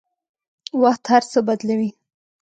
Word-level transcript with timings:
وخت 0.81 1.03
هر 1.11 1.23
څه 1.31 1.39
بدلوي. 1.47 1.89